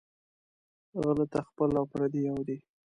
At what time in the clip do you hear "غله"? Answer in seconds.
1.03-1.25